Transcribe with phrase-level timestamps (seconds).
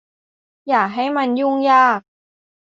[0.67, 1.99] อย่าให้มันยุ่งยาก